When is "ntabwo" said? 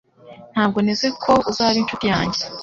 0.53-0.77